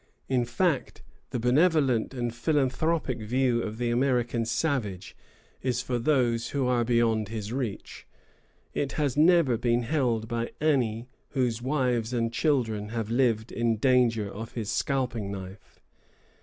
[0.27, 5.15] In fact, the benevolent and philanthropic view of the American savage
[5.61, 8.07] is for those who are beyond his reach:
[8.73, 13.77] it has never yet been held by any whose wives and children have lived in
[13.77, 15.79] danger of his scalping knife.